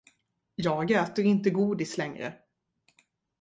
Jag 0.55 0.91
äter 0.91 1.25
inte 1.25 1.49
godis 1.49 1.97
längre. 1.97 2.33